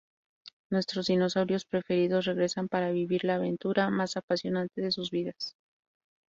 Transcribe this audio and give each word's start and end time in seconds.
Nuestros 0.71 1.05
dinosaurios 1.05 1.65
preferidos 1.65 2.25
regresan 2.25 2.67
para 2.67 2.89
vivir 2.89 3.23
la 3.23 3.35
aventura 3.35 3.91
más 3.91 4.17
apasionante 4.17 4.81
de 4.81 4.91
sus 4.91 5.11
vidas. 5.11 5.55